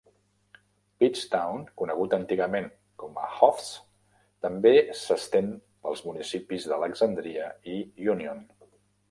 [1.01, 2.65] Pittstown, conegut antigament
[3.03, 3.67] com a Hoffs,
[4.47, 5.53] també s'estén
[5.85, 7.79] pels municipis d'Alexandria i
[8.17, 8.45] Union.